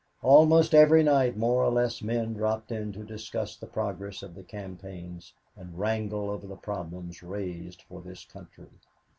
Almost 0.23 0.73
every 0.73 1.03
night 1.03 1.37
more 1.37 1.63
or 1.63 1.69
less 1.69 2.01
men 2.01 2.33
dropped 2.33 2.71
in 2.71 2.91
to 2.93 3.03
discuss 3.03 3.55
the 3.55 3.67
progress 3.67 4.23
of 4.23 4.33
the 4.33 4.41
campaigns 4.41 5.31
and 5.55 5.77
wrangle 5.77 6.31
over 6.31 6.47
the 6.47 6.55
problems 6.55 7.21
raised 7.21 7.83
for 7.83 8.01
this 8.01 8.25
country. 8.25 8.69